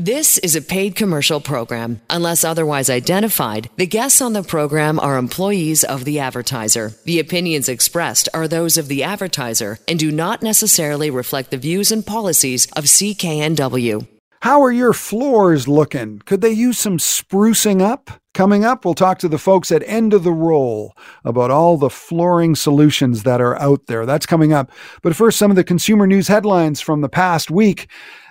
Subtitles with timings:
[0.00, 2.00] This is a paid commercial program.
[2.08, 6.92] Unless otherwise identified, the guests on the program are employees of the advertiser.
[7.04, 11.90] The opinions expressed are those of the advertiser and do not necessarily reflect the views
[11.90, 14.06] and policies of CKNW.
[14.42, 16.20] How are your floors looking?
[16.20, 18.08] Could they use some sprucing up?
[18.34, 21.90] Coming up, we'll talk to the folks at End of the Roll about all the
[21.90, 24.06] flooring solutions that are out there.
[24.06, 24.70] That's coming up.
[25.02, 27.88] But first, some of the consumer news headlines from the past week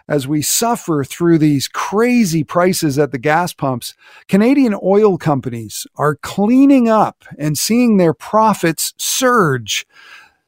[0.08, 3.94] as we suffer through these crazy prices at the gas pumps,
[4.28, 9.86] Canadian oil companies are cleaning up and seeing their profits surge.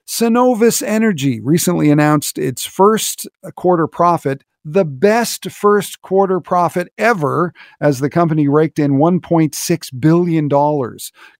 [0.07, 7.99] Cenovus Energy recently announced its first quarter profit, the best first quarter profit ever, as
[7.99, 10.49] the company raked in $1.6 billion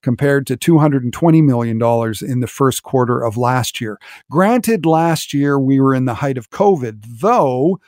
[0.02, 3.98] compared to $220 million in the first quarter of last year.
[4.30, 7.80] Granted, last year we were in the height of COVID, though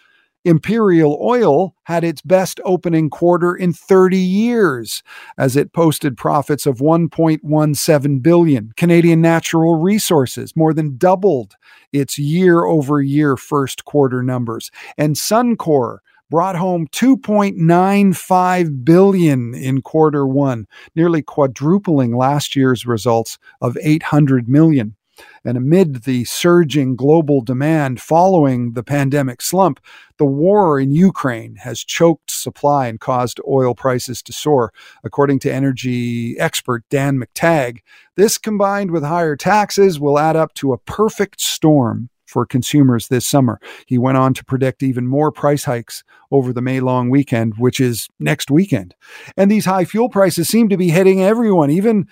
[0.45, 5.02] Imperial Oil had its best opening quarter in 30 years
[5.38, 8.72] as it posted profits of 1.17 billion.
[8.77, 11.55] Canadian Natural Resources more than doubled
[11.92, 14.70] its year-over-year first quarter numbers.
[14.98, 20.66] And Suncor brought home 2.95 billion in quarter 1,
[20.97, 24.97] nearly quadrupling last year's results of 800 million.
[25.45, 29.81] And amid the surging global demand following the pandemic slump,
[30.19, 34.73] the war in Ukraine has choked supply and caused oil prices to soar.
[35.03, 37.81] According to energy expert Dan McTeague,
[38.17, 43.27] this combined with higher taxes will add up to a perfect storm for consumers this
[43.27, 43.61] summer.
[43.87, 47.78] He went on to predict even more price hikes over the May long weekend, which
[47.78, 48.95] is next weekend.
[49.37, 52.09] And these high fuel prices seem to be hitting everyone, even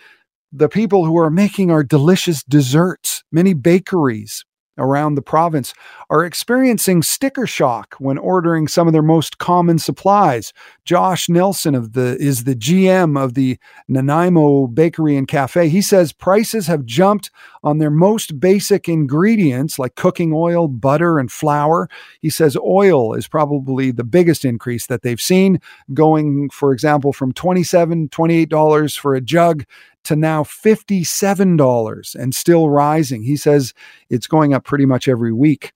[0.53, 3.23] the people who are making our delicious desserts.
[3.33, 4.45] Many bakeries
[4.81, 5.75] around the province
[6.09, 10.53] are experiencing sticker shock when ordering some of their most common supplies.
[10.85, 15.69] Josh Nelson of the is the GM of the Nanaimo Bakery and Cafe.
[15.69, 17.31] He says prices have jumped
[17.63, 21.89] on their most basic ingredients like cooking oil, butter, and flour.
[22.21, 25.61] He says oil is probably the biggest increase that they've seen,
[25.93, 29.65] going, for example, from $27, $28 for a jug
[30.05, 33.23] to now $57 and still rising.
[33.23, 33.75] He says
[34.09, 35.73] it's going up pretty much every week.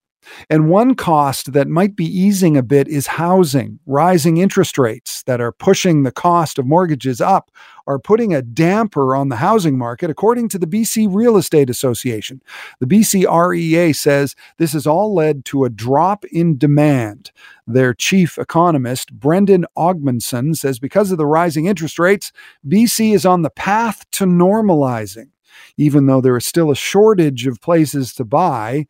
[0.51, 3.79] And one cost that might be easing a bit is housing.
[3.87, 7.51] Rising interest rates that are pushing the cost of mortgages up
[7.87, 12.41] are putting a damper on the housing market, according to the BC Real Estate Association.
[12.81, 17.31] The BC REA says this has all led to a drop in demand.
[17.67, 22.33] Their chief economist, Brendon Ogmundson, says because of the rising interest rates,
[22.67, 25.29] BC is on the path to normalizing.
[25.77, 28.87] Even though there is still a shortage of places to buy,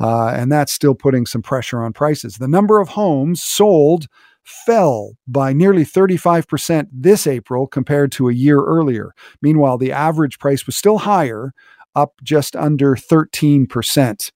[0.00, 2.36] uh, and that's still putting some pressure on prices.
[2.36, 4.06] The number of homes sold
[4.44, 9.12] fell by nearly 35% this April compared to a year earlier.
[9.40, 11.52] Meanwhile, the average price was still higher,
[11.94, 14.30] up just under 13%.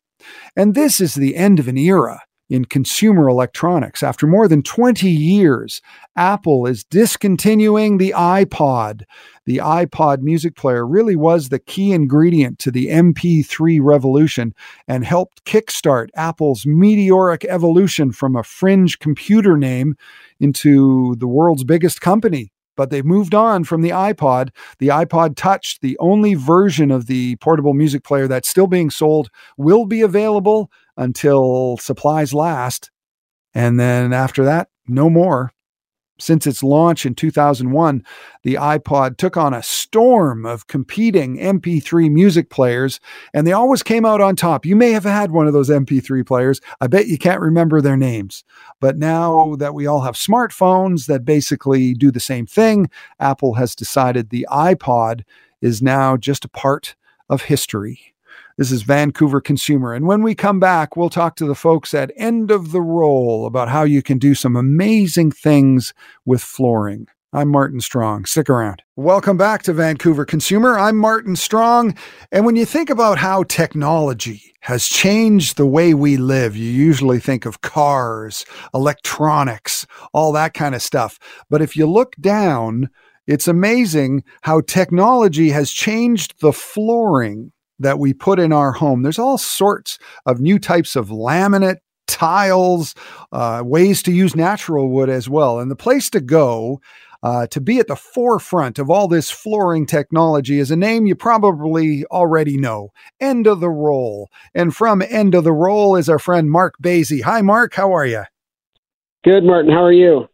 [0.55, 4.03] And this is the end of an era in consumer electronics.
[4.03, 5.81] After more than 20 years,
[6.17, 9.03] Apple is discontinuing the iPod.
[9.47, 14.55] The iPod music player really was the key ingredient to the MP3 revolution
[14.87, 19.97] and helped kickstart Apple's meteoric evolution from a fringe computer name
[20.41, 24.51] into the world's biggest company but they've moved on from the iPod.
[24.79, 29.31] The iPod Touch, the only version of the portable music player that's still being sold,
[29.57, 32.91] will be available until supplies last.
[33.55, 35.53] And then after that, no more.
[36.19, 38.03] Since its launch in 2001,
[38.43, 43.01] the iPod took on a storm of competing MP3 music players,
[43.35, 44.65] and they always came out on top.
[44.65, 46.63] You may have had one of those MP3 players.
[46.81, 48.45] I bet you can't remember their names.
[48.81, 52.89] But now that we all have smartphones that basically do the same thing,
[53.21, 55.23] Apple has decided the iPod
[55.61, 56.97] is now just a part
[57.29, 58.16] of history.
[58.59, 59.93] This is Vancouver Consumer.
[59.93, 63.45] And when we come back, we'll talk to the folks at End of the Roll
[63.45, 65.93] about how you can do some amazing things
[66.25, 67.07] with flooring.
[67.35, 68.25] I'm Martin Strong.
[68.25, 68.83] Stick around.
[68.97, 70.79] Welcome back to Vancouver Consumer.
[70.79, 71.99] I'm Martin Strong.
[72.33, 77.21] And when you think about how technology has changed the way we live, you usually
[77.21, 81.19] think of cars, electronics, all that kind of stuff.
[81.51, 82.89] But if you look down,
[83.27, 89.03] it's amazing how technology has changed the flooring that we put in our home.
[89.03, 92.95] There's all sorts of new types of laminate, tiles,
[93.33, 95.59] uh, ways to use natural wood as well.
[95.59, 96.81] And the place to go
[97.23, 101.15] uh, to be at the forefront of all this flooring technology is a name you
[101.15, 102.91] probably already know
[103.21, 104.29] End of the Roll.
[104.55, 107.23] And from End of the Roll is our friend Mark Basie.
[107.23, 107.75] Hi, Mark.
[107.75, 108.25] How are you?
[109.25, 109.73] Good, Martin.
[109.73, 110.29] How are you?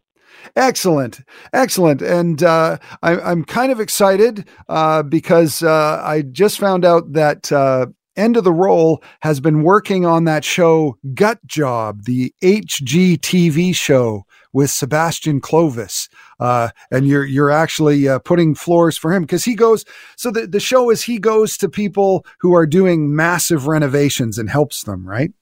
[0.56, 1.20] Excellent,
[1.52, 7.12] excellent, and uh, I, am kind of excited uh, because uh, I just found out
[7.12, 7.86] that uh,
[8.16, 14.24] End of the Roll has been working on that show Gut Job, the HGTV show
[14.52, 16.08] with Sebastian Clovis,
[16.38, 19.84] uh, and you're you're actually uh, putting floors for him because he goes.
[20.16, 24.50] So the the show is he goes to people who are doing massive renovations and
[24.50, 25.32] helps them, right?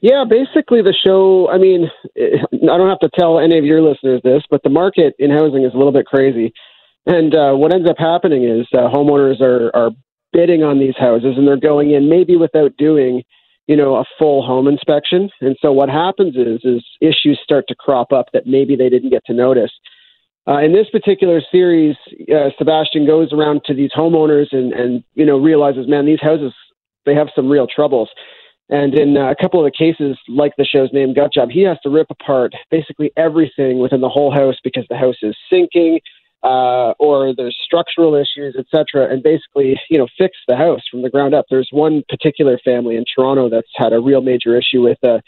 [0.00, 1.50] Yeah, basically the show.
[1.50, 5.14] I mean, I don't have to tell any of your listeners this, but the market
[5.18, 6.52] in housing is a little bit crazy.
[7.06, 9.90] And uh, what ends up happening is uh, homeowners are are
[10.32, 13.22] bidding on these houses, and they're going in maybe without doing,
[13.66, 15.28] you know, a full home inspection.
[15.40, 19.10] And so what happens is is issues start to crop up that maybe they didn't
[19.10, 19.72] get to notice.
[20.48, 21.96] Uh, in this particular series,
[22.34, 26.54] uh, Sebastian goes around to these homeowners and and you know realizes, man, these houses
[27.04, 28.08] they have some real troubles.
[28.70, 31.62] And in uh, a couple of the cases, like the show's name, Gut Job, he
[31.62, 36.00] has to rip apart basically everything within the whole house because the house is sinking
[36.42, 41.10] uh, or there's structural issues, etc., and basically, you know, fix the house from the
[41.10, 41.46] ground up.
[41.50, 45.18] There's one particular family in Toronto that's had a real major issue with uh,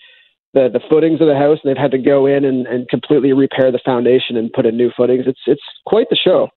[0.55, 3.33] the the footings of the house, and they've had to go in and, and completely
[3.33, 5.25] repair the foundation and put in new footings.
[5.27, 6.49] It's it's quite the show.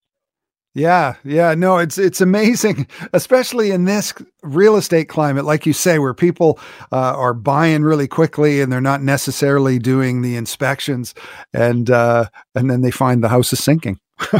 [0.75, 4.13] Yeah, yeah, no, it's it's amazing, especially in this
[4.43, 6.59] real estate climate, like you say, where people
[6.91, 11.15] uh, are buying really quickly and they're not necessarily doing the inspections,
[11.53, 12.25] and uh,
[12.55, 14.01] and then they find the house is sinking.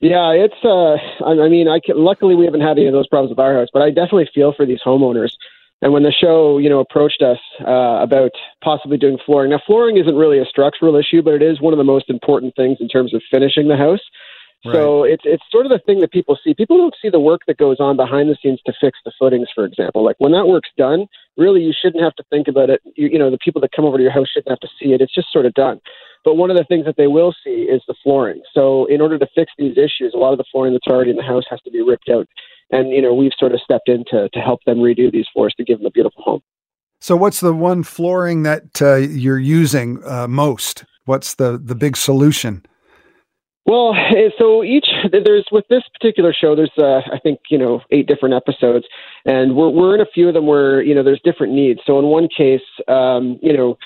[0.00, 0.64] yeah, it's.
[0.64, 3.54] Uh, I, mean, I can, luckily we haven't had any of those problems with our
[3.54, 5.30] house, but I definitely feel for these homeowners.
[5.82, 8.32] And when the show, you know, approached us uh, about
[8.62, 11.78] possibly doing flooring, now flooring isn't really a structural issue, but it is one of
[11.78, 14.00] the most important things in terms of finishing the house.
[14.72, 16.54] So it's it's sort of the thing that people see.
[16.54, 19.48] People don't see the work that goes on behind the scenes to fix the footings,
[19.54, 20.02] for example.
[20.02, 21.06] Like when that work's done,
[21.36, 22.80] really you shouldn't have to think about it.
[22.96, 24.92] You, you know, the people that come over to your house shouldn't have to see
[24.92, 25.02] it.
[25.02, 25.80] It's just sort of done.
[26.24, 28.40] But one of the things that they will see is the flooring.
[28.54, 31.16] So in order to fix these issues, a lot of the flooring that's already in
[31.16, 32.26] the house has to be ripped out.
[32.70, 35.54] And you know, we've sort of stepped in to to help them redo these floors
[35.58, 36.42] to give them a beautiful home.
[37.00, 40.84] So what's the one flooring that uh, you're using uh, most?
[41.04, 42.64] What's the the big solution?
[43.66, 47.80] Well, eh, so each there's with this particular show, there's uh, I think you know
[47.90, 48.86] eight different episodes,
[49.24, 51.80] and we're we're in a few of them where you know there's different needs.
[51.86, 53.78] So in one case, um, you know,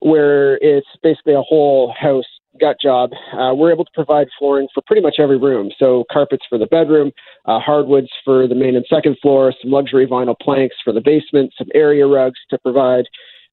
[0.00, 2.24] where it's basically a whole house
[2.60, 5.70] gut job, uh, we're able to provide flooring for pretty much every room.
[5.78, 7.10] So carpets for the bedroom,
[7.46, 11.52] uh, hardwoods for the main and second floor, some luxury vinyl planks for the basement,
[11.56, 13.06] some area rugs to provide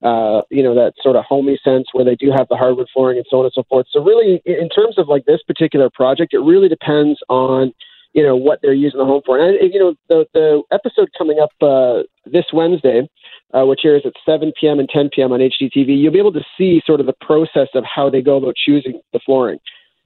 [0.04, 3.18] uh, you know, that sort of homey sense where they do have the hardwood flooring
[3.18, 3.86] and so on and so forth.
[3.92, 7.74] So really, in terms of like this particular project, it really depends on,
[8.13, 9.38] you know, what they're using the home for.
[9.38, 13.10] And, you know, the, the episode coming up uh, this Wednesday,
[13.54, 14.80] uh, which airs at 7 p.m.
[14.80, 15.34] and 10 p.m.
[15.34, 18.38] on HGTV, you'll be able to see sort of the process of how they go
[18.38, 19.60] about choosing the flooring.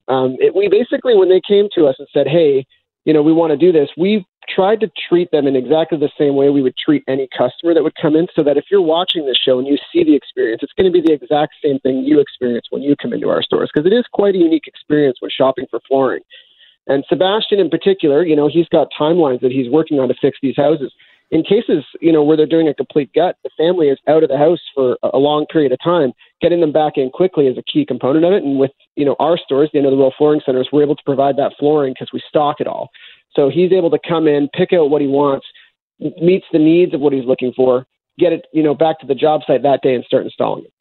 [0.07, 2.66] Um, it, we basically, when they came to us and said, hey,
[3.05, 6.11] you know, we want to do this, we tried to treat them in exactly the
[6.17, 8.81] same way we would treat any customer that would come in so that if you're
[8.81, 11.79] watching this show and you see the experience, it's going to be the exact same
[11.79, 14.67] thing you experience when you come into our stores because it is quite a unique
[14.67, 16.21] experience when shopping for flooring.
[16.88, 20.38] And Sebastian in particular, you know, he's got timelines that he's working on to fix
[20.41, 20.91] these houses.
[21.33, 24.30] In cases, you know, where they're doing a complete gut, the family is out of
[24.30, 26.13] the house for a long period of time.
[26.44, 28.44] Getting them back in quickly is a key component of it.
[28.44, 30.96] And with, you know, our stores, the End of the Roll flooring centers, we're able
[30.96, 32.89] to provide that flooring because we stock it all.
[33.36, 35.48] So he's able to come in, pick out what he wants,
[36.00, 37.88] meets the needs of what he's looking for,
[38.19, 40.74] get it, you know, back to the job site that day and start installing it.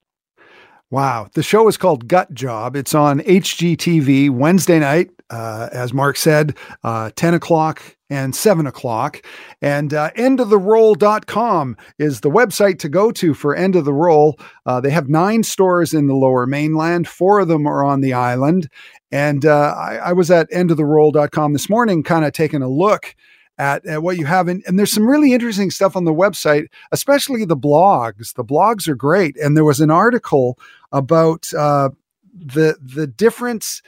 [0.91, 1.31] Wow.
[1.33, 2.77] The show is called Gut Job.
[2.77, 9.25] It's on HGTV Wednesday night, uh, as Mark said, uh, 10 o'clock and 7 o'clock.
[9.63, 14.39] And uh, endoftheroll.com is the website to go to for End of the Roll.
[14.67, 18.13] Uh, they have nine stores in the lower mainland, four of them are on the
[18.13, 18.69] island.
[19.11, 23.15] And uh, I, I, was at endoftheroll.com this morning, kind of taking a look
[23.57, 24.47] at, at what you have.
[24.47, 28.35] And, and, there's some really interesting stuff on the website, especially the blogs.
[28.35, 29.39] The blogs are great.
[29.39, 30.59] And there was an article
[30.93, 31.91] about uh,
[32.35, 33.83] the the difference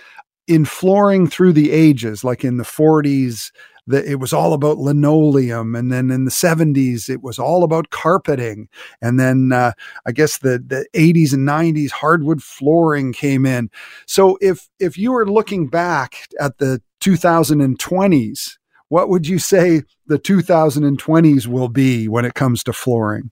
[0.47, 3.51] in flooring through the ages, like in the 40s,
[3.89, 8.69] it was all about linoleum, and then in the 70s it was all about carpeting,
[9.03, 9.73] and then uh,
[10.07, 13.71] I guess the the 80s and 90s hardwood flooring came in.
[14.07, 18.57] So if if you were looking back at the 2020s,
[18.89, 23.31] what would you say the 2020s will be when it comes to flooring?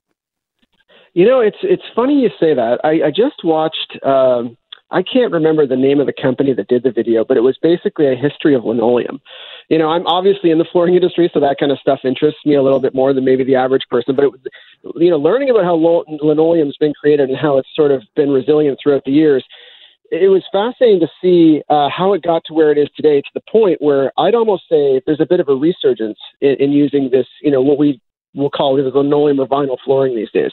[1.15, 2.79] You know, it's it's funny you say that.
[2.85, 3.99] I, I just watched.
[4.05, 4.57] Um,
[4.91, 7.57] I can't remember the name of the company that did the video, but it was
[7.63, 9.21] basically a history of linoleum
[9.73, 12.57] you know, I'm obviously in the flooring industry, so that kind of stuff interests me
[12.57, 14.15] a little bit more than maybe the average person.
[14.15, 14.33] But it
[14.97, 18.79] you know, learning about how linoleum's been created and how it's sort of been resilient
[18.83, 19.43] throughout the years.
[20.11, 23.31] It was fascinating to see uh, how it got to where it is today, to
[23.33, 27.09] the point where I'd almost say there's a bit of a resurgence in, in using
[27.11, 27.99] this, you know, what we
[28.35, 30.53] will call it linoleum or vinyl flooring these days.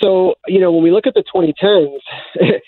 [0.00, 1.98] So, you know, when we look at the 2010s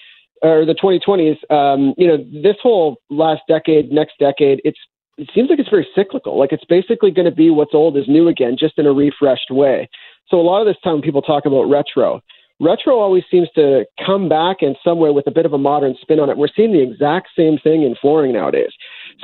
[0.42, 4.78] or the 2020s, um, you know, this whole last decade, next decade, it's
[5.18, 6.38] it seems like it's very cyclical.
[6.38, 9.50] Like it's basically going to be what's old is new again, just in a refreshed
[9.50, 9.88] way.
[10.28, 12.20] So a lot of this time people talk about retro.
[12.60, 15.94] Retro always seems to come back in some way with a bit of a modern
[16.00, 16.36] spin on it.
[16.36, 18.72] We're seeing the exact same thing in flooring nowadays.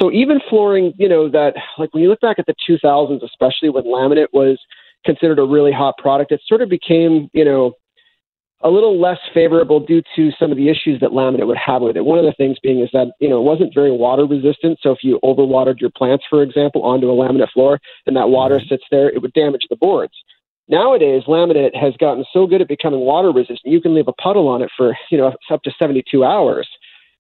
[0.00, 3.70] So even flooring, you know, that like when you look back at the 2000s, especially
[3.70, 4.58] when laminate was
[5.04, 7.72] considered a really hot product, it sort of became, you know,
[8.64, 11.97] a little less favorable due to some of the issues that laminate would have with
[11.97, 12.04] it.
[12.04, 14.78] One of the things being is that you know it wasn't very water resistant.
[14.83, 18.56] So if you overwatered your plants, for example, onto a laminate floor and that water
[18.56, 18.68] mm-hmm.
[18.68, 20.14] sits there, it would damage the boards.
[20.66, 24.49] Nowadays, laminate has gotten so good at becoming water resistant, you can leave a puddle
[24.49, 26.68] on it for you know up to 72 hours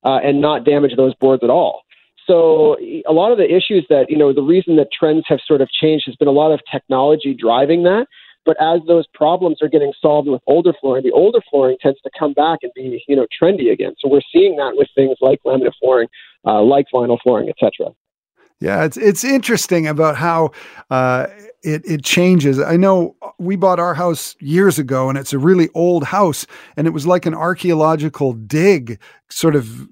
[0.02, 1.82] uh, and not damage those boards at all.
[2.26, 5.60] So a lot of the issues that you know the reason that trends have sort
[5.60, 8.06] of changed has been a lot of technology driving that.
[8.44, 12.10] But as those problems are getting solved with older flooring, the older flooring tends to
[12.18, 13.94] come back and be, you know, trendy again.
[13.98, 16.08] So we're seeing that with things like laminate flooring,
[16.46, 17.94] uh, like vinyl flooring, etc.
[18.60, 20.52] Yeah, it's it's interesting about how
[20.88, 21.26] uh,
[21.62, 22.60] it it changes.
[22.60, 26.46] I know we bought our house years ago, and it's a really old house,
[26.76, 29.88] and it was like an archaeological dig, sort of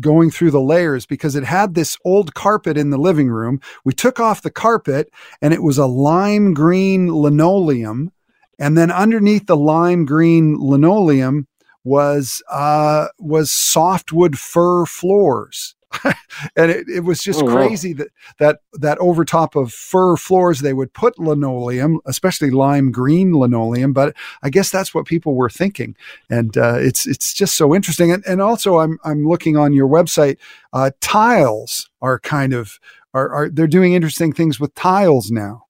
[0.00, 3.60] going through the layers because it had this old carpet in the living room.
[3.84, 5.10] We took off the carpet,
[5.42, 8.12] and it was a lime green linoleum,
[8.58, 11.46] and then underneath the lime green linoleum
[11.82, 15.74] was uh, was softwood fir floors
[16.56, 17.98] and it, it was just oh, crazy wow.
[17.98, 18.08] that
[18.38, 23.92] that that over top of fir floors they would put linoleum, especially lime green linoleum.
[23.92, 25.96] But I guess that's what people were thinking,
[26.30, 28.10] and uh, it's it's just so interesting.
[28.10, 30.38] And, and also, I'm I'm looking on your website.
[30.72, 32.78] Uh, tiles are kind of
[33.12, 35.64] are, are they're doing interesting things with tiles now.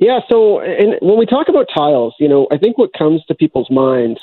[0.00, 0.20] Yeah.
[0.28, 3.70] So, and when we talk about tiles, you know, I think what comes to people's
[3.70, 4.20] minds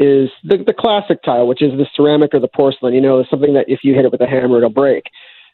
[0.00, 2.94] is the, the classic tile, which is the ceramic or the porcelain.
[2.94, 5.04] You know, something that if you hit it with a hammer, it'll break.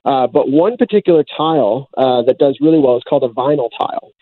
[0.05, 4.12] Uh, but one particular tile uh, that does really well is called a vinyl tile.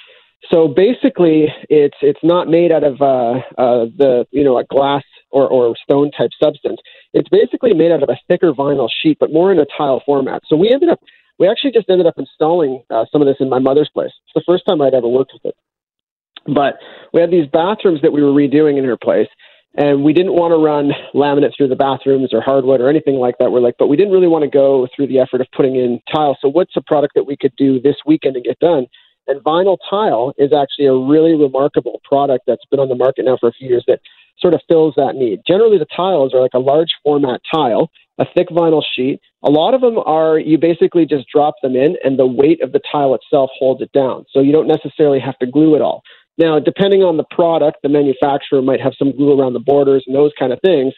[0.51, 5.05] So basically, it's it's not made out of uh, uh, the you know a glass
[5.31, 6.81] or, or stone type substance.
[7.13, 10.43] It's basically made out of a thicker vinyl sheet, but more in a tile format.
[10.47, 11.01] So we ended up
[11.39, 14.13] we actually just ended up installing uh, some of this in my mother's place.
[14.25, 15.57] It's the first time I'd ever worked with it.
[16.47, 16.79] But
[17.13, 19.29] we had these bathrooms that we were redoing in her place,
[19.77, 23.37] and we didn't want to run laminate through the bathrooms or hardwood or anything like
[23.39, 23.51] that.
[23.51, 26.01] We're like, but we didn't really want to go through the effort of putting in
[26.13, 26.39] tile.
[26.41, 28.87] So what's a product that we could do this weekend and get done?
[29.27, 33.37] And vinyl tile is actually a really remarkable product that's been on the market now
[33.39, 34.01] for a few years that
[34.39, 35.41] sort of fills that need.
[35.47, 39.21] Generally, the tiles are like a large format tile, a thick vinyl sheet.
[39.43, 42.73] A lot of them are you basically just drop them in, and the weight of
[42.73, 44.25] the tile itself holds it down.
[44.31, 46.03] So you don't necessarily have to glue it all.
[46.37, 50.17] Now, depending on the product, the manufacturer might have some glue around the borders and
[50.17, 50.93] those kind of things.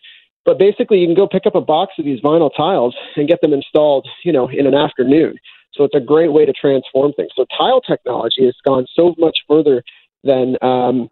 [0.45, 3.41] But basically, you can go pick up a box of these vinyl tiles and get
[3.41, 5.37] them installed, you know, in an afternoon.
[5.75, 7.31] So it's a great way to transform things.
[7.37, 9.83] So tile technology has gone so much further
[10.25, 11.11] than, um,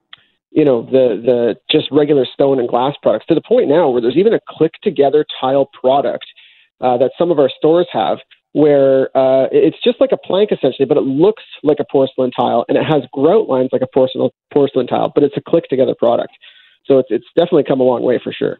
[0.50, 4.00] you know, the the just regular stone and glass products to the point now where
[4.00, 6.24] there's even a click together tile product
[6.80, 8.18] uh, that some of our stores have
[8.54, 12.64] where uh, it's just like a plank essentially, but it looks like a porcelain tile
[12.68, 15.94] and it has grout lines like a porcelain porcelain tile, but it's a click together
[15.98, 16.32] product.
[16.86, 18.58] So it's it's definitely come a long way for sure.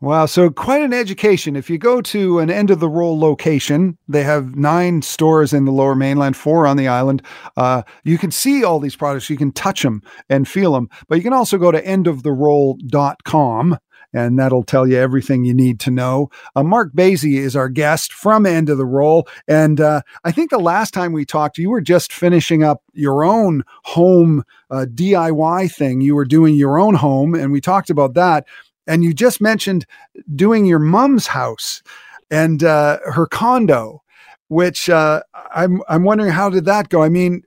[0.00, 1.56] Wow, so quite an education.
[1.56, 5.64] If you go to an end of the roll location, they have nine stores in
[5.64, 7.22] the lower mainland, four on the island.
[7.56, 11.16] Uh, you can see all these products, you can touch them and feel them, but
[11.16, 13.78] you can also go to endoftheroll.com
[14.14, 16.30] and that'll tell you everything you need to know.
[16.54, 19.28] Uh, Mark Basie is our guest from End of the Roll.
[19.48, 23.24] And uh, I think the last time we talked, you were just finishing up your
[23.24, 26.00] own home uh, DIY thing.
[26.00, 28.46] You were doing your own home, and we talked about that.
[28.86, 29.84] And you just mentioned
[30.34, 31.82] doing your mom's house
[32.30, 34.02] and uh, her condo,
[34.48, 35.22] which uh,
[35.54, 37.02] I'm, I'm wondering how did that go?
[37.02, 37.42] I mean,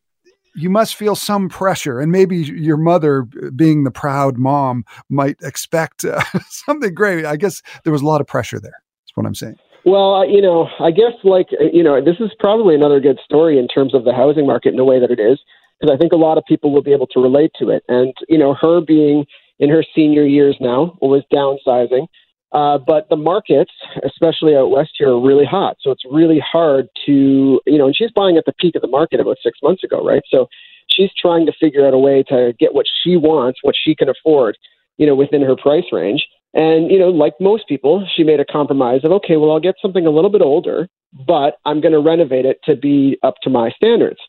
[0.57, 3.23] you must feel some pressure, and maybe your mother,
[3.55, 7.25] being the proud mom, might expect uh, something great.
[7.25, 8.81] I guess there was a lot of pressure there.
[9.05, 9.57] That's what I'm saying.
[9.85, 13.67] Well, you know, I guess like you know, this is probably another good story in
[13.67, 15.39] terms of the housing market in the way that it is,
[15.79, 17.83] because I think a lot of people will be able to relate to it.
[17.87, 19.25] And you know, her being
[19.59, 22.07] in her senior years now, was downsizing.
[22.51, 23.71] Uh, but the markets,
[24.05, 25.77] especially out west here, are really hot.
[25.81, 28.87] So it's really hard to, you know, and she's buying at the peak of the
[28.87, 30.23] market about six months ago, right?
[30.29, 30.47] So
[30.89, 34.07] she's trying to figure out a way to get what she wants, what she can
[34.09, 34.57] afford,
[34.97, 36.25] you know, within her price range.
[36.53, 39.75] And, you know, like most people, she made a compromise of, okay, well, I'll get
[39.81, 40.87] something a little bit older,
[41.27, 44.19] but I'm going to renovate it to be up to my standards.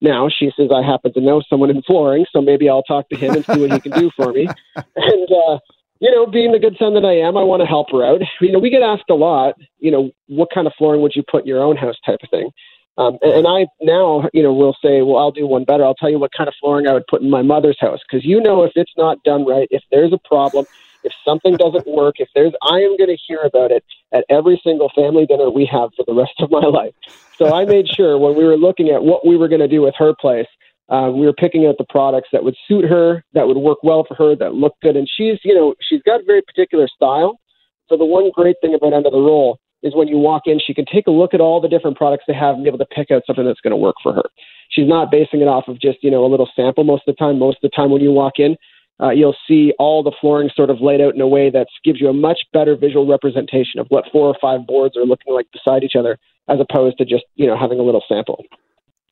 [0.00, 3.16] Now, she says, I happen to know someone in flooring, so maybe I'll talk to
[3.16, 4.48] him and see what he can do for me.
[4.96, 5.58] And, uh,
[6.00, 8.20] you know, being the good son that I am, I want to help her out.
[8.40, 11.22] You know, we get asked a lot, you know, what kind of flooring would you
[11.22, 12.50] put in your own house type of thing.
[12.96, 15.84] Um, and, and I now, you know, will say, well, I'll do one better.
[15.84, 18.24] I'll tell you what kind of flooring I would put in my mother's house because
[18.24, 20.64] you know if it's not done right, if there's a problem,
[21.02, 24.60] if something doesn't work, if there's, I am going to hear about it at every
[24.64, 26.94] single family dinner we have for the rest of my life.
[27.36, 29.82] So I made sure when we were looking at what we were going to do
[29.82, 30.46] with her place,
[30.88, 34.04] uh, we were picking out the products that would suit her, that would work well
[34.06, 34.96] for her, that look good.
[34.96, 37.40] And she's, you know, she's got a very particular style.
[37.88, 40.74] So the one great thing about of the Roll is when you walk in, she
[40.74, 42.86] can take a look at all the different products they have and be able to
[42.86, 44.24] pick out something that's going to work for her.
[44.70, 47.18] She's not basing it off of just, you know, a little sample most of the
[47.18, 47.38] time.
[47.38, 48.56] Most of the time when you walk in,
[49.00, 52.00] uh, you'll see all the flooring sort of laid out in a way that gives
[52.00, 55.46] you a much better visual representation of what four or five boards are looking like
[55.52, 58.44] beside each other, as opposed to just, you know, having a little sample.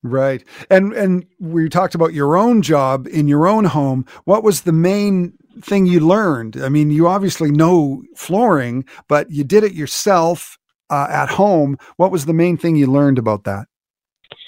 [0.02, 0.44] Right.
[0.68, 4.04] And and we talked about your own job in your own home.
[4.24, 6.56] What was the main thing you learned?
[6.56, 10.58] I mean, you obviously know flooring, but you did it yourself
[10.90, 11.78] uh, at home.
[11.96, 13.66] What was the main thing you learned about that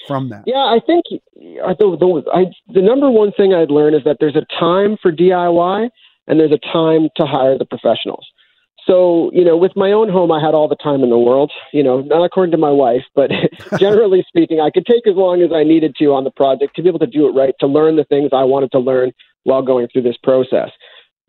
[0.07, 0.43] from that?
[0.45, 4.35] Yeah, I think the the, I, the number one thing I'd learned is that there's
[4.35, 5.89] a time for DIY
[6.27, 8.27] and there's a time to hire the professionals.
[8.85, 11.51] So, you know, with my own home, I had all the time in the world,
[11.73, 13.31] you know, not according to my wife, but
[13.79, 16.83] generally speaking, I could take as long as I needed to on the project to
[16.83, 19.11] be able to do it right, to learn the things I wanted to learn
[19.43, 20.69] while going through this process.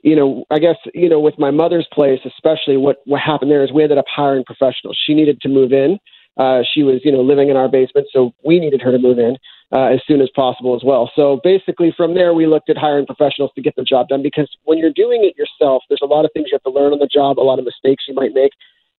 [0.03, 3.65] You know, I guess, you know, with my mother's place, especially what, what happened there
[3.65, 4.99] is we ended up hiring professionals.
[5.07, 5.99] She needed to move in.
[6.37, 9.19] Uh, she was, you know, living in our basement, so we needed her to move
[9.19, 9.39] in
[9.73, 11.11] uh, as soon as possible as well.
[11.17, 14.49] So basically, from there, we looked at hiring professionals to get the job done because
[14.65, 16.99] when you're doing it yourself, there's a lot of things you have to learn on
[16.99, 18.53] the job, a lot of mistakes you might make.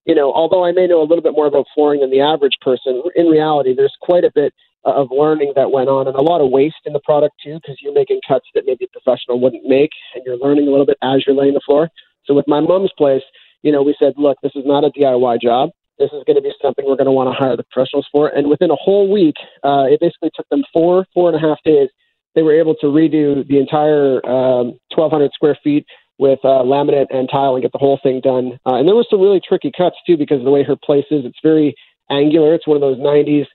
[0.06, 2.58] You know, although I may know a little bit more about flooring than the average
[2.62, 6.40] person, in reality, there's quite a bit of learning that went on and a lot
[6.40, 9.66] of waste in the product too because you're making cuts that maybe a professional wouldn't
[9.66, 11.90] make and you're learning a little bit as you're laying the floor.
[12.24, 13.24] So with my mom's place,
[13.64, 16.42] you know, we said, look, this is not a DIY job this is going to
[16.42, 18.28] be something we're going to want to hire the professionals for.
[18.30, 21.58] And within a whole week, uh, it basically took them four, four and a half
[21.64, 21.90] days.
[22.36, 25.86] They were able to redo the entire um, 1,200 square feet
[26.20, 28.60] with uh, laminate and tile and get the whole thing done.
[28.66, 31.06] Uh, and there was some really tricky cuts too because of the way her place
[31.12, 31.26] is.
[31.26, 31.76] It's very
[32.10, 32.54] angular.
[32.54, 33.46] It's one of those 90s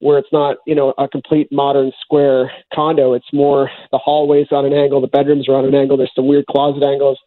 [0.00, 3.14] where it's not, you know, a complete modern square condo.
[3.14, 5.96] It's more the hallways on an angle, the bedrooms are on an angle.
[5.96, 7.18] There's some weird closet angles.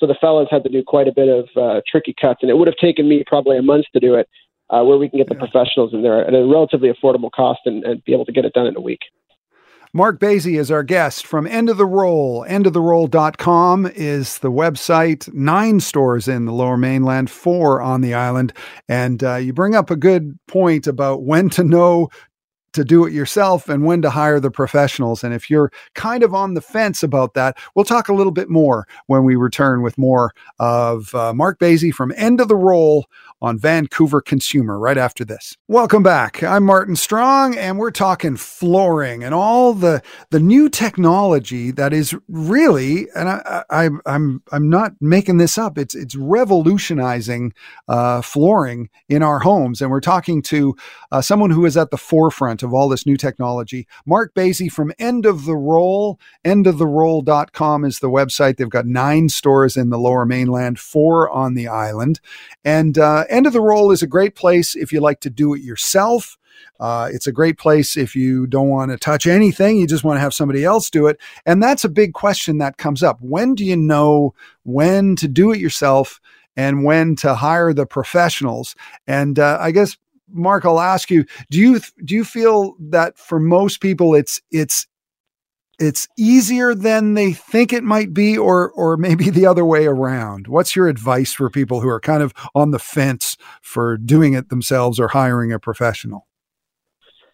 [0.00, 2.56] So the fellows had to do quite a bit of uh, tricky cuts, and it
[2.56, 4.28] would have taken me probably a month to do it,
[4.70, 7.84] uh, where we can get the professionals in there at a relatively affordable cost and,
[7.84, 9.00] and be able to get it done in a week.
[9.92, 12.46] Mark Basie is our guest from End of the Roll.
[12.48, 15.32] Endoftheroll.com is the website.
[15.34, 18.52] Nine stores in the lower mainland, four on the island.
[18.88, 22.08] And uh, you bring up a good point about when to know
[22.72, 25.24] to do it yourself and when to hire the professionals.
[25.24, 28.48] And if you're kind of on the fence about that, we'll talk a little bit
[28.48, 33.06] more when we return with more of uh, Mark Basie from End of the Roll
[33.42, 35.56] on Vancouver Consumer right after this.
[35.66, 36.42] Welcome back.
[36.42, 42.14] I'm Martin Strong and we're talking flooring and all the the new technology that is
[42.28, 45.78] really and I, I am I'm I'm not making this up.
[45.78, 47.54] It's it's revolutionizing
[47.88, 50.76] uh, flooring in our homes and we're talking to
[51.10, 53.86] uh, someone who is at the forefront of all this new technology.
[54.06, 56.18] Mark Basie from End of the Roll.
[56.44, 58.56] Endoftheroll.com is the website.
[58.56, 62.20] They've got nine stores in the lower mainland, four on the island.
[62.64, 65.54] And uh, End of the Roll is a great place if you like to do
[65.54, 66.36] it yourself.
[66.78, 70.16] Uh, it's a great place if you don't want to touch anything, you just want
[70.16, 71.18] to have somebody else do it.
[71.46, 73.18] And that's a big question that comes up.
[73.20, 76.20] When do you know when to do it yourself
[76.56, 78.74] and when to hire the professionals?
[79.06, 79.96] And uh, I guess
[80.32, 84.86] Mark, I'll ask you: Do you do you feel that for most people, it's it's
[85.80, 90.46] it's easier than they think it might be, or or maybe the other way around?
[90.46, 94.48] What's your advice for people who are kind of on the fence for doing it
[94.48, 96.26] themselves or hiring a professional?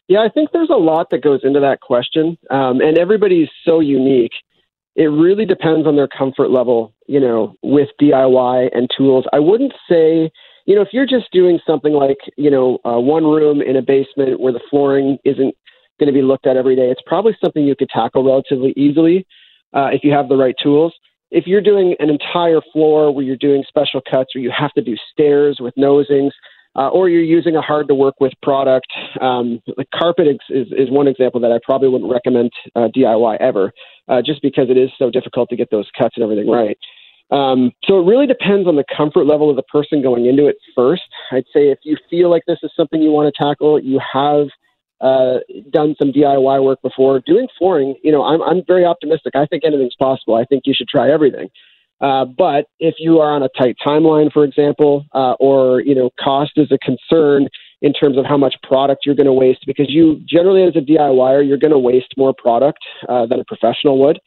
[0.09, 3.81] Yeah, I think there's a lot that goes into that question, um, and everybody's so
[3.81, 4.33] unique.
[4.95, 9.27] It really depends on their comfort level, you know, with DIY and tools.
[9.33, 10.31] I wouldn't say
[10.67, 13.83] you know, if you're just doing something like, you know, uh, one room in a
[13.83, 15.55] basement where the flooring isn't
[15.99, 19.27] going to be looked at every day, it's probably something you could tackle relatively easily
[19.75, 20.95] uh, if you have the right tools.
[21.31, 24.83] if you're doing an entire floor where you're doing special cuts or you have to
[24.83, 26.31] do stairs with nosings,
[26.77, 28.87] uh, or you're using a hard to work with product,
[29.21, 29.61] um,
[29.95, 33.73] carpet is, is, is, one example that I probably wouldn't recommend uh, DIY ever,
[34.09, 36.79] uh, just because it is so difficult to get those cuts and everything right.
[37.31, 40.57] Um, so it really depends on the comfort level of the person going into it
[40.75, 41.03] first.
[41.33, 44.47] I'd say if you feel like this is something you want to tackle, you have
[45.01, 45.39] uh,
[45.71, 47.21] done some DIY work before.
[47.25, 49.35] Doing flooring, you know, I'm, I'm very optimistic.
[49.35, 50.35] I think anything's possible.
[50.35, 51.49] I think you should try everything.
[52.01, 56.11] Uh, but if you are on a tight timeline, for example, uh, or you know,
[56.23, 57.49] cost is a concern
[57.83, 60.81] in terms of how much product you're going to waste, because you generally, as a
[60.81, 62.79] DIYer, you're going to waste more product
[63.09, 64.19] uh, than a professional would.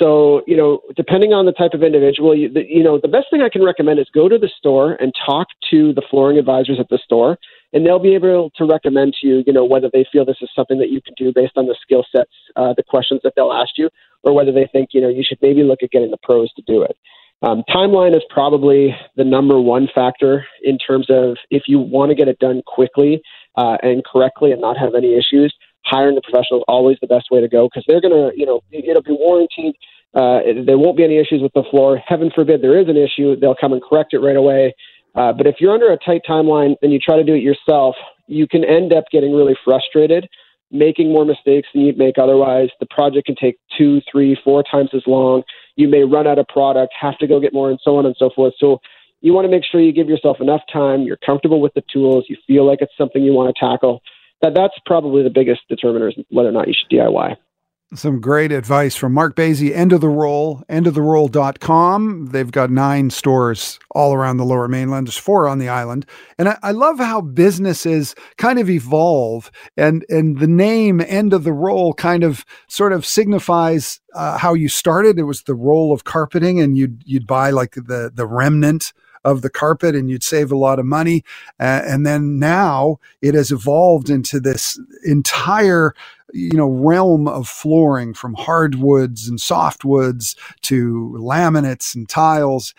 [0.00, 3.26] So, you know, depending on the type of individual, you, the, you know, the best
[3.30, 6.78] thing I can recommend is go to the store and talk to the flooring advisors
[6.78, 7.36] at the store,
[7.72, 10.50] and they'll be able to recommend to you, you know, whether they feel this is
[10.54, 13.52] something that you can do based on the skill sets, uh, the questions that they'll
[13.52, 13.88] ask you,
[14.22, 16.62] or whether they think, you know, you should maybe look at getting the pros to
[16.66, 16.96] do it.
[17.40, 22.16] Um, timeline is probably the number one factor in terms of if you want to
[22.16, 23.22] get it done quickly
[23.56, 25.54] uh, and correctly and not have any issues
[25.88, 28.46] hiring the professional is always the best way to go because they're going to, you
[28.46, 29.74] know, it'll be warranted.
[30.14, 32.00] Uh, there won't be any issues with the floor.
[32.06, 34.74] Heaven forbid there is an issue, they'll come and correct it right away.
[35.14, 37.96] Uh, but if you're under a tight timeline and you try to do it yourself,
[38.26, 40.28] you can end up getting really frustrated,
[40.70, 42.68] making more mistakes than you'd make otherwise.
[42.78, 45.42] The project can take two, three, four times as long.
[45.76, 48.14] You may run out of product, have to go get more, and so on and
[48.18, 48.54] so forth.
[48.58, 48.80] So
[49.20, 52.26] you want to make sure you give yourself enough time, you're comfortable with the tools,
[52.28, 54.02] you feel like it's something you want to tackle
[54.42, 57.36] that that's probably the biggest determiners whether or not you should DIY.
[57.94, 62.26] Some great advice from Mark Basie, End of the Roll, endoftheroll.com.
[62.26, 65.06] They've got nine stores all around the lower mainland.
[65.06, 66.04] There's four on the island.
[66.36, 71.44] And I, I, love how businesses kind of evolve and, and the name End of
[71.44, 75.18] the Roll kind of sort of signifies uh, how you started.
[75.18, 78.92] It was the roll of carpeting and you'd, you'd buy like the, the remnant
[79.24, 81.24] of the carpet and you'd save a lot of money.
[81.60, 85.94] Uh, and then now it has evolved into this entire
[86.34, 92.74] you know realm of flooring from hardwoods and softwoods to laminates and tiles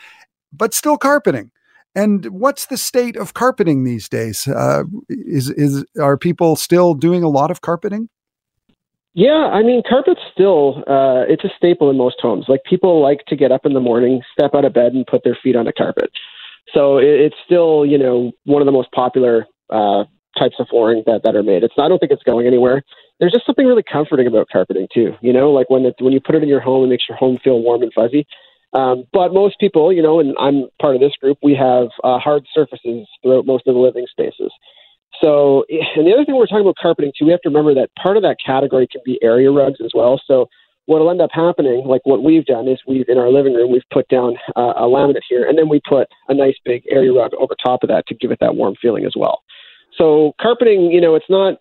[0.54, 1.52] but still carpeting.
[1.96, 4.48] And what's the state of carpeting these days?
[4.48, 8.10] Uh, is is are people still doing a lot of carpeting
[9.14, 12.46] yeah, I mean, carpet's still uh, it's a staple in most homes.
[12.48, 15.24] Like people like to get up in the morning, step out of bed, and put
[15.24, 16.12] their feet on a carpet.
[16.74, 20.04] So it, it's still, you know, one of the most popular uh,
[20.38, 21.64] types of flooring that, that are made.
[21.64, 22.84] It's I don't think it's going anywhere.
[23.20, 25.14] There's just something really comforting about carpeting too.
[25.22, 27.18] You know, like when it, when you put it in your home, it makes your
[27.18, 28.26] home feel warm and fuzzy.
[28.74, 32.20] Um, but most people, you know, and I'm part of this group, we have uh,
[32.20, 34.52] hard surfaces throughout most of the living spaces.
[35.22, 37.90] So, and the other thing we're talking about carpeting too, we have to remember that
[38.02, 40.22] part of that category can be area rugs as well.
[40.26, 40.48] So
[40.86, 43.82] what'll end up happening, like what we've done, is we've in our living room we've
[43.92, 47.32] put down uh, a laminate here, and then we put a nice big area rug
[47.40, 49.42] over top of that to give it that warm feeling as well.
[50.00, 51.56] So carpeting, you know, it's not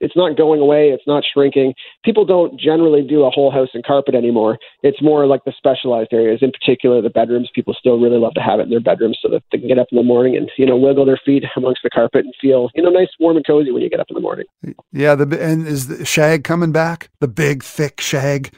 [0.00, 0.90] it's not going away.
[0.90, 1.72] It's not shrinking.
[2.04, 4.58] People don't generally do a whole house in carpet anymore.
[4.82, 7.50] It's more like the specialized areas, in particular the bedrooms.
[7.54, 9.78] People still really love to have it in their bedrooms so that they can get
[9.78, 12.68] up in the morning and you know wiggle their feet amongst the carpet and feel
[12.74, 14.44] you know nice, warm, and cozy when you get up in the morning.
[14.92, 17.08] Yeah, the and is the shag coming back?
[17.20, 18.52] The big, thick shag.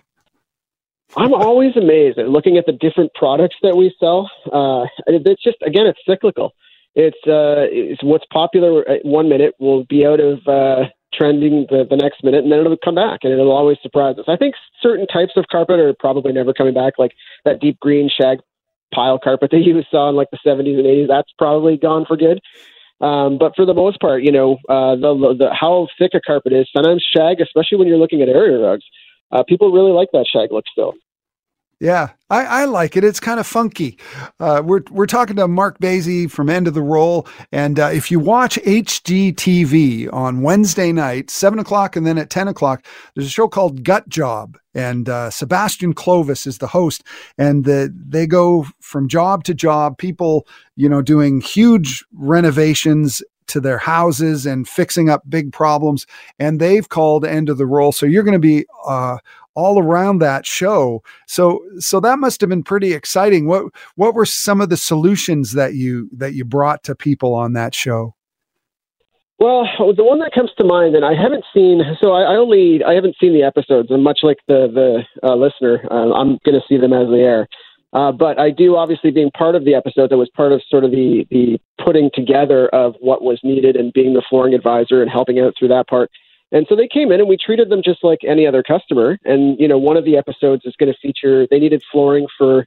[1.17, 4.31] I'm always amazed at looking at the different products that we sell.
[4.53, 6.53] Uh, it's just again, it's cyclical.
[6.95, 11.97] It's uh, it's what's popular one minute will be out of uh, trending the, the
[11.97, 14.25] next minute, and then it'll come back, and it'll always surprise us.
[14.29, 17.13] I think certain types of carpet are probably never coming back, like
[17.45, 18.39] that deep green shag
[18.93, 21.09] pile carpet that you saw in like the 70s and 80s.
[21.09, 22.41] That's probably gone for good.
[23.01, 26.53] Um, but for the most part, you know, uh, the, the how thick a carpet
[26.53, 26.69] is.
[26.75, 28.85] Sometimes shag, especially when you're looking at area rugs,
[29.33, 30.95] uh, people really like that shag look still.
[31.81, 33.05] Yeah, I, I, like it.
[33.05, 33.97] It's kind of funky.
[34.39, 38.11] Uh, we're we're talking to Mark Basie from End of the Roll, and uh, if
[38.11, 43.31] you watch HGTV on Wednesday night, seven o'clock, and then at ten o'clock, there's a
[43.31, 47.03] show called Gut Job, and uh, Sebastian Clovis is the host,
[47.39, 49.97] and the, they go from job to job.
[49.97, 56.07] People, you know, doing huge renovations to their houses and fixing up big problems.
[56.39, 57.91] And they've called end of the roll.
[57.91, 59.19] So you're going to be uh,
[59.61, 61.03] all around that show.
[61.27, 63.47] So so that must have been pretty exciting.
[63.47, 67.53] What what were some of the solutions that you that you brought to people on
[67.53, 68.15] that show?
[69.39, 69.65] Well,
[69.97, 72.93] the one that comes to mind, and I haven't seen, so I, I only I
[72.93, 76.67] haven't seen the episodes, and much like the the uh, listener, uh, I'm going to
[76.69, 77.49] see them as they air.
[77.93, 80.85] Uh, but I do, obviously, being part of the episode, that was part of sort
[80.85, 85.11] of the the putting together of what was needed and being the flooring advisor and
[85.11, 86.11] helping out through that part.
[86.53, 89.19] And so they came in and we treated them just like any other customer.
[89.25, 92.67] And, you know, one of the episodes is going to feature, they needed flooring for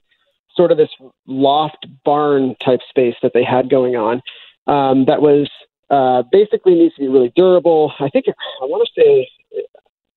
[0.55, 0.89] sort of this
[1.27, 4.21] loft barn type space that they had going on
[4.67, 5.49] um, that was
[5.89, 7.93] uh, basically needs to be really durable.
[7.99, 9.27] I think I want to say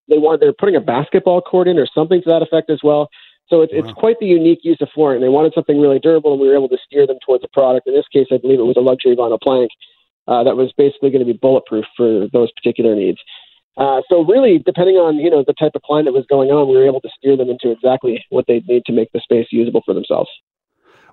[0.08, 3.08] they wanted they're putting a basketball court in or something to that effect as well.
[3.48, 3.80] So it's, wow.
[3.80, 5.20] it's quite the unique use of flooring.
[5.20, 7.86] They wanted something really durable, and we were able to steer them towards a product.
[7.86, 9.70] In this case, I believe it was a luxury vinyl plank
[10.26, 13.18] uh, that was basically going to be bulletproof for those particular needs.
[13.76, 16.68] Uh, so really, depending on you know the type of client that was going on,
[16.68, 19.46] we were able to steer them into exactly what they need to make the space
[19.50, 20.30] usable for themselves.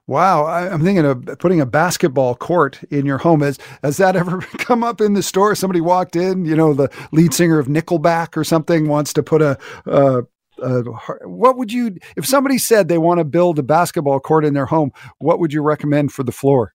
[0.05, 3.41] Wow, I, am thinking of putting a basketball court in your home.
[3.41, 5.55] Has has that ever come up in the store?
[5.55, 9.41] Somebody walked in, you know, the lead singer of Nickelback or something wants to put
[9.41, 10.23] a, a,
[10.61, 10.83] a
[11.27, 14.65] what would you if somebody said they want to build a basketball court in their
[14.65, 14.91] home?
[15.19, 16.73] What would you recommend for the floor?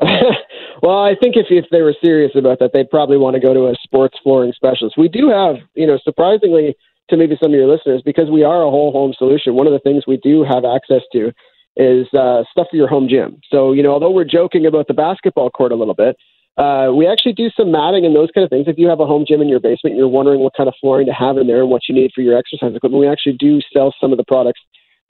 [0.84, 3.54] well, I think if if they were serious about that, they'd probably want to go
[3.54, 4.98] to a sports flooring specialist.
[4.98, 6.76] We do have, you know, surprisingly
[7.08, 9.54] to maybe some of your listeners, because we are a whole home solution.
[9.54, 11.32] One of the things we do have access to
[11.76, 13.40] is uh, stuff for your home gym.
[13.50, 16.16] So, you know, although we're joking about the basketball court a little bit,
[16.56, 18.68] uh, we actually do some matting and those kind of things.
[18.68, 20.74] If you have a home gym in your basement, and you're wondering what kind of
[20.80, 23.36] flooring to have in there and what you need for your exercise equipment, we actually
[23.38, 24.60] do sell some of the products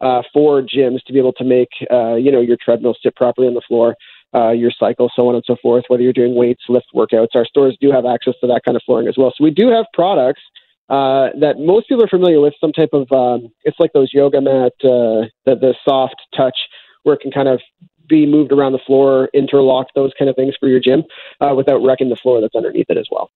[0.00, 3.46] uh, for gyms to be able to make, uh, you know, your treadmill sit properly
[3.46, 3.94] on the floor,
[4.34, 5.84] uh, your cycle, so on and so forth.
[5.88, 8.82] Whether you're doing weights, lift workouts, our stores do have access to that kind of
[8.84, 9.32] flooring as well.
[9.36, 10.42] So we do have products
[10.88, 12.54] uh, that most people are familiar with.
[12.60, 16.56] Some type of um, it's like those yoga mat, uh, the the soft touch
[17.04, 17.60] where it can kind of
[18.08, 21.04] be moved around the floor, interlock those kind of things for your gym
[21.40, 23.30] uh, without wrecking the floor that's underneath it as well.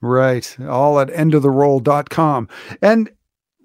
[0.00, 2.48] Right, all at endoftheroll.com.
[2.82, 3.10] And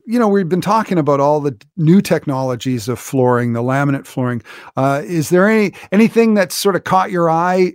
[0.10, 4.42] you know, we've been talking about all the new technologies of flooring, the laminate flooring.
[4.76, 7.74] Uh, is there any anything that sort of caught your eye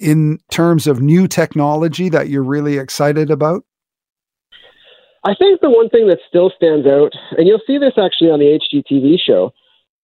[0.00, 3.64] in terms of new technology that you're really excited about?
[5.24, 8.38] I think the one thing that still stands out, and you'll see this actually on
[8.38, 9.52] the HGTV show,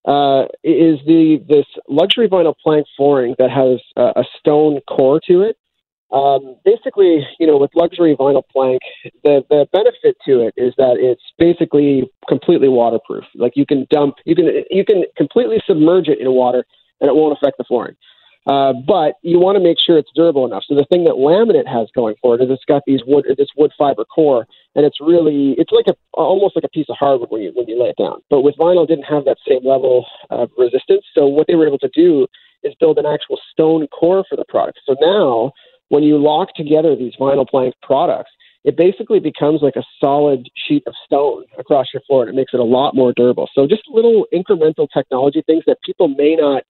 [0.04, 5.40] uh, is the this luxury vinyl plank flooring that has uh, a stone core to
[5.40, 5.56] it.
[6.12, 8.80] Um, basically, you know, with luxury vinyl plank,
[9.24, 13.24] the the benefit to it is that it's basically completely waterproof.
[13.34, 16.64] Like you can dump, you can you can completely submerge it in water,
[17.00, 17.96] and it won't affect the flooring.
[18.46, 20.64] Uh, but you want to make sure it's durable enough.
[20.68, 23.48] So the thing that laminate has going for it is it's got these wood, this
[23.56, 27.30] wood fiber core, and it's really, it's like a almost like a piece of hardwood
[27.30, 28.20] when you when you lay it down.
[28.28, 31.06] But with vinyl, didn't have that same level of resistance.
[31.14, 32.26] So what they were able to do
[32.62, 34.80] is build an actual stone core for the product.
[34.84, 35.52] So now,
[35.88, 38.30] when you lock together these vinyl plank products,
[38.64, 42.54] it basically becomes like a solid sheet of stone across your floor, and it makes
[42.54, 43.48] it a lot more durable.
[43.54, 46.62] So just little incremental technology things that people may not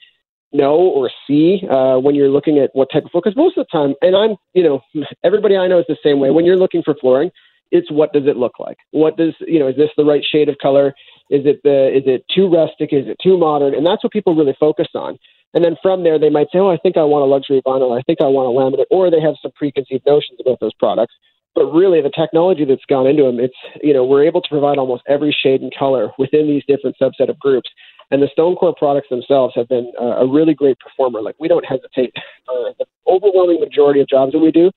[0.52, 3.22] know or see uh, when you're looking at what type of floor.
[3.24, 4.80] Because most of the time, and I'm, you know,
[5.24, 6.30] everybody I know is the same way.
[6.30, 7.30] When you're looking for flooring,
[7.70, 8.78] it's what does it look like?
[8.90, 10.94] What does, you know, is this the right shade of color?
[11.30, 12.92] Is it the, is it too rustic?
[12.92, 13.74] Is it too modern?
[13.74, 15.18] And that's what people really focus on.
[15.54, 17.96] And then from there, they might say, oh, I think I want a luxury vinyl.
[17.96, 21.14] I think I want a laminate, or they have some preconceived notions about those products.
[21.54, 24.76] But really, the technology that's gone into them, it's, you know, we're able to provide
[24.76, 27.70] almost every shade and color within these different subset of groups.
[28.10, 31.22] And the Stonecore products themselves have been uh, a really great performer.
[31.22, 32.12] Like we don't hesitate.
[32.46, 34.70] Uh, the overwhelming majority of jobs that we do,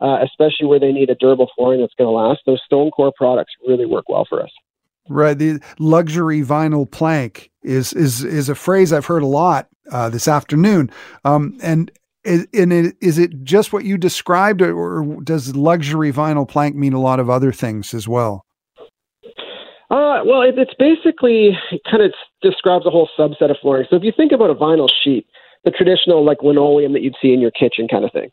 [0.00, 3.52] uh, especially where they need a durable flooring that's going to last, those Stonecore products
[3.64, 4.50] really work well for us.
[5.08, 10.08] Right, the luxury vinyl plank is is is a phrase I've heard a lot uh,
[10.08, 10.90] this afternoon.
[11.24, 11.90] Um, and
[12.24, 16.92] is, and it, is it just what you described, or does luxury vinyl plank mean
[16.92, 18.44] a lot of other things as well?
[19.90, 23.86] Uh, well, it, it's basically it kind of describes a whole subset of flooring.
[23.90, 25.26] So if you think about a vinyl sheet,
[25.64, 28.30] the traditional like linoleum that you'd see in your kitchen kind of thing,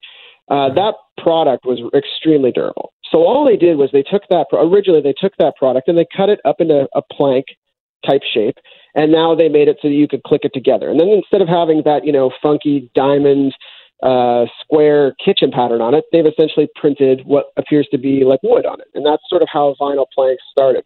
[0.49, 2.93] uh, that product was extremely durable.
[3.11, 6.05] So all they did was they took that originally they took that product and they
[6.15, 7.45] cut it up into a plank
[8.07, 8.55] type shape,
[8.95, 10.89] and now they made it so that you could click it together.
[10.89, 13.53] And then instead of having that you know funky diamond
[14.03, 18.65] uh, square kitchen pattern on it, they've essentially printed what appears to be like wood
[18.65, 20.83] on it, and that's sort of how vinyl planks started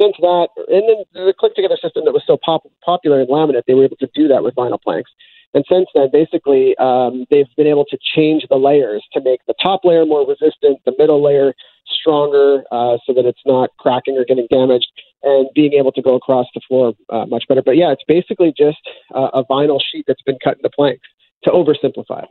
[0.00, 3.62] since that, and then the click together system that was so pop- popular in laminate,
[3.66, 5.10] they were able to do that with vinyl planks.
[5.54, 9.54] And since then, basically, um, they've been able to change the layers to make the
[9.60, 11.54] top layer more resistant, the middle layer
[11.86, 14.86] stronger, uh, so that it's not cracking or getting damaged,
[15.22, 17.62] and being able to go across the floor uh, much better.
[17.62, 18.78] But yeah, it's basically just
[19.14, 21.06] uh, a vinyl sheet that's been cut into planks
[21.44, 22.28] to oversimplify it.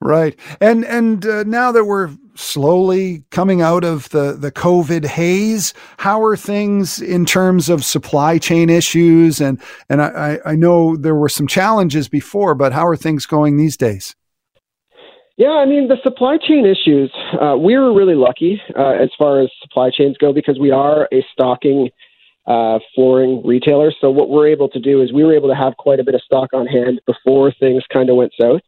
[0.00, 0.38] Right.
[0.60, 6.22] And and uh, now that we're slowly coming out of the the COVID haze, how
[6.22, 11.28] are things in terms of supply chain issues and and I I know there were
[11.28, 14.14] some challenges before, but how are things going these days?
[15.38, 17.12] Yeah, I mean the supply chain issues.
[17.40, 21.08] Uh, we were really lucky uh, as far as supply chains go because we are
[21.12, 21.90] a stocking
[22.48, 23.94] uh, flooring retailers.
[24.00, 26.16] So what we're able to do is we were able to have quite a bit
[26.16, 28.62] of stock on hand before things kind of went south.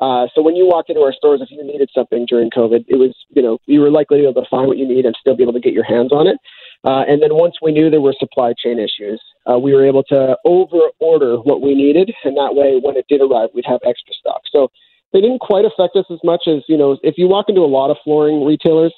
[0.00, 2.96] Uh, so when you walked into our stores, if you needed something during COVID, it
[2.96, 5.14] was you know you were likely to be able to find what you need and
[5.20, 6.38] still be able to get your hands on it.
[6.84, 10.04] Uh, and then once we knew there were supply chain issues, uh, we were able
[10.04, 13.80] to over order what we needed, and that way when it did arrive, we'd have
[13.84, 14.40] extra stock.
[14.50, 14.70] So
[15.12, 17.70] they didn't quite affect us as much as you know if you walk into a
[17.70, 18.94] lot of flooring retailers,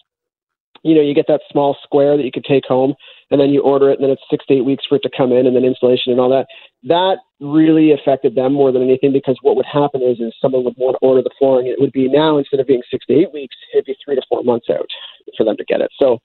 [0.82, 2.94] you know you get that small square that you could take home
[3.30, 5.10] and then you order it, and then it's six to eight weeks for it to
[5.16, 6.46] come in, and then installation and all that.
[6.82, 10.74] That really affected them more than anything because what would happen is, is someone would
[10.76, 11.68] want to order the flooring.
[11.68, 14.22] It would be now instead of being six to eight weeks, it'd be three to
[14.28, 14.88] four months out
[15.36, 15.90] for them to get it.
[15.96, 16.18] So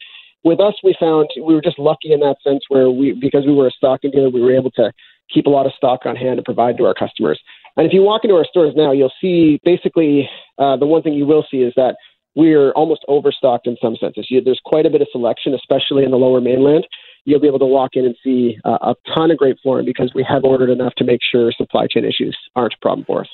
[0.44, 3.54] with us, we found we were just lucky in that sense where we, because we
[3.54, 4.92] were a stocking dealer, we were able to
[5.34, 7.40] keep a lot of stock on hand to provide to our customers.
[7.78, 11.14] And if you walk into our stores now, you'll see basically uh, the one thing
[11.14, 11.96] you will see is that
[12.36, 14.28] we're almost overstocked in some senses.
[14.30, 16.86] You, there's quite a bit of selection, especially in the lower mainland.
[17.24, 20.12] You'll be able to walk in and see uh, a ton of great flooring because
[20.14, 23.28] we have ordered enough to make sure supply chain issues aren't a problem for us.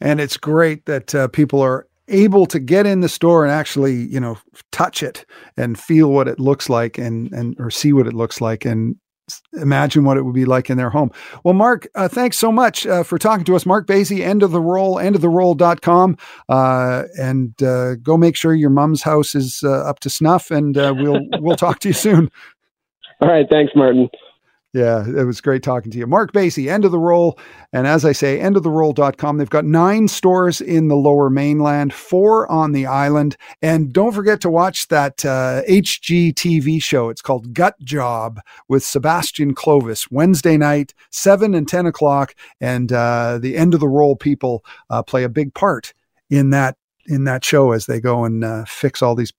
[0.00, 3.94] And it's great that uh, people are able to get in the store and actually,
[3.94, 4.38] you know,
[4.72, 5.24] touch it
[5.56, 8.96] and feel what it looks like and and or see what it looks like and
[9.54, 11.10] imagine what it would be like in their home.
[11.44, 13.66] Well, Mark, uh, thanks so much uh, for talking to us.
[13.66, 16.16] Mark Basie, end of the roll, end of the roll.com.
[16.48, 20.76] Uh, and uh, go make sure your mom's house is uh, up to snuff and
[20.76, 22.30] uh, we'll, we'll talk to you soon.
[23.20, 23.46] All right.
[23.50, 24.08] Thanks, Martin.
[24.72, 26.06] Yeah, it was great talking to you.
[26.06, 27.36] Mark Basie, End of the Roll.
[27.72, 29.36] And as I say, endoftheroll.com.
[29.36, 33.36] They've got nine stores in the lower mainland, four on the island.
[33.62, 37.08] And don't forget to watch that uh, HGTV show.
[37.08, 42.36] It's called Gut Job with Sebastian Clovis, Wednesday night, 7 and 10 o'clock.
[42.60, 45.94] And uh, the End of the Roll people uh, play a big part
[46.28, 49.32] in that in that show as they go and uh, fix all these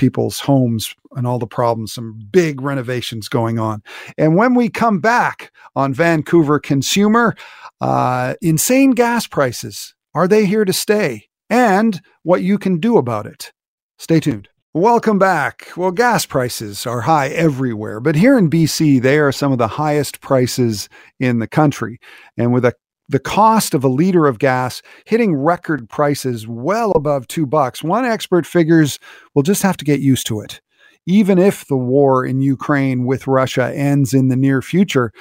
[0.00, 3.82] people's homes and all the problems, some big renovations going on.
[4.16, 7.36] And when we come back on Vancouver Consumer,
[7.82, 11.28] uh, insane gas prices are they here to stay?
[11.50, 13.52] And what you can do about it.
[13.98, 14.48] Stay tuned.
[14.72, 15.68] Welcome back.
[15.76, 19.68] Well, gas prices are high everywhere, but here in BC, they are some of the
[19.68, 22.00] highest prices in the country.
[22.38, 22.72] And with a
[23.10, 27.82] the cost of a liter of gas hitting record prices well above two bucks.
[27.82, 29.00] One expert figures
[29.34, 30.60] we'll just have to get used to it.
[31.06, 35.12] Even if the war in Ukraine with Russia ends in the near future,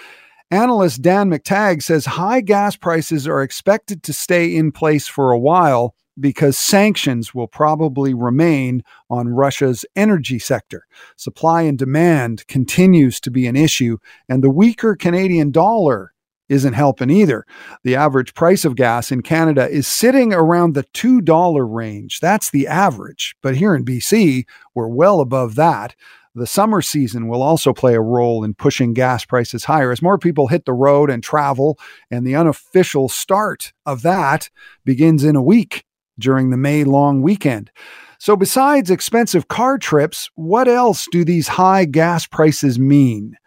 [0.52, 5.40] analyst Dan McTeague says high gas prices are expected to stay in place for a
[5.40, 10.86] while because sanctions will probably remain on Russia's energy sector.
[11.16, 13.98] Supply and demand continues to be an issue,
[14.28, 16.14] and the weaker Canadian dollar
[16.50, 17.46] isn't helping either.
[17.84, 22.20] The average price of gas in Canada is sitting around the $2 range.
[22.20, 23.36] That's the average.
[23.42, 25.96] But here in BC, we're well above that.
[26.36, 30.18] The summer season will also play a role in pushing gas prices higher as more
[30.18, 31.80] people hit the road and travel,
[32.12, 34.50] and the unofficial start of that
[34.86, 35.86] begins in a week
[36.20, 37.72] during the May long weekend.
[38.20, 43.38] So, besides expensive car trips, what else do these high gas prices mean?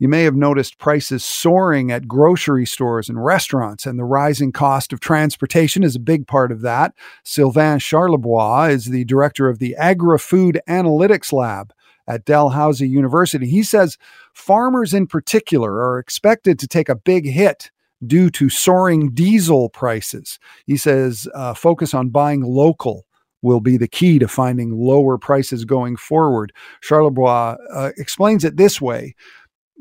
[0.00, 4.94] You may have noticed prices soaring at grocery stores and restaurants, and the rising cost
[4.94, 6.94] of transportation is a big part of that.
[7.22, 11.74] Sylvain Charlebois is the director of the Agri Food Analytics Lab
[12.08, 13.46] at Dalhousie University.
[13.46, 13.98] He says
[14.32, 17.70] farmers in particular are expected to take a big hit
[18.06, 20.38] due to soaring diesel prices.
[20.64, 23.04] He says uh, focus on buying local
[23.42, 26.52] will be the key to finding lower prices going forward.
[26.82, 29.14] Charlebois uh, explains it this way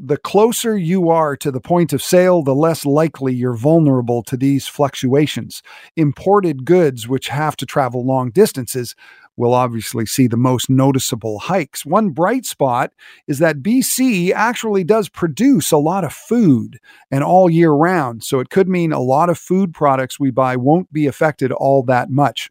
[0.02, 4.38] the closer you are to the point of sale, the less likely you're vulnerable to
[4.38, 5.62] these fluctuations.
[5.98, 8.96] Imported goods, which have to travel long distances,
[9.36, 11.86] will obviously see the most noticeable hikes.
[11.86, 12.92] One bright spot
[13.28, 16.80] is that BC actually does produce a lot of food
[17.12, 18.24] and all year round.
[18.24, 21.84] So it could mean a lot of food products we buy won't be affected all
[21.84, 22.50] that much.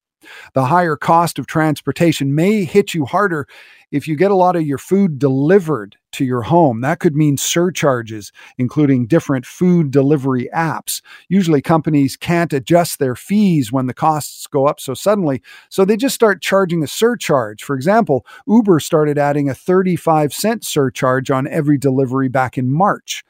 [0.54, 3.46] The higher cost of transportation may hit you harder
[3.90, 6.80] if you get a lot of your food delivered to your home.
[6.80, 11.00] That could mean surcharges, including different food delivery apps.
[11.28, 15.96] Usually, companies can't adjust their fees when the costs go up so suddenly, so they
[15.96, 17.62] just start charging a surcharge.
[17.62, 23.24] For example, Uber started adding a 35 cent surcharge on every delivery back in March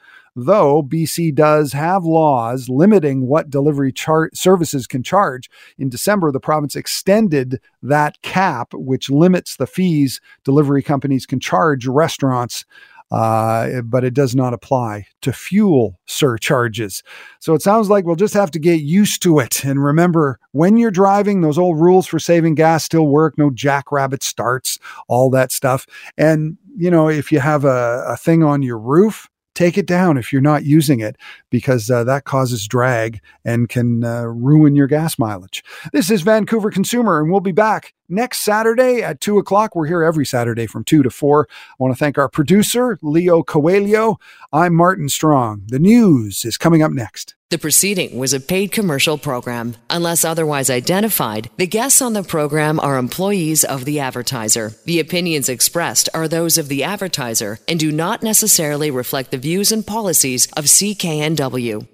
[0.45, 5.49] though BC does have laws limiting what delivery char- services can charge.
[5.77, 11.87] In December, the province extended that cap, which limits the fees delivery companies can charge
[11.87, 12.65] restaurants.
[13.11, 17.01] Uh, but it does not apply to fuel surcharges.
[17.39, 19.65] So it sounds like we'll just have to get used to it.
[19.65, 23.35] And remember, when you're driving, those old rules for saving gas still work.
[23.35, 24.77] No jackrabbit starts,
[25.07, 25.87] all that stuff.
[26.17, 30.17] And, you know, if you have a, a thing on your roof, take it down
[30.17, 31.17] if you're not using it
[31.49, 35.63] because uh, that causes drag and can uh, ruin your gas mileage.
[35.91, 39.75] This is Vancouver Consumer, and we'll be back next Saturday at 2 o'clock.
[39.75, 41.47] We're here every Saturday from 2 to 4.
[41.49, 44.19] I want to thank our producer, Leo Coelho.
[44.51, 45.63] I'm Martin Strong.
[45.67, 47.35] The news is coming up next.
[47.49, 49.75] The proceeding was a paid commercial program.
[49.89, 54.73] Unless otherwise identified, the guests on the program are employees of the advertiser.
[54.85, 59.71] The opinions expressed are those of the advertiser and do not necessarily reflect the views
[59.71, 61.87] and policies of CKNW.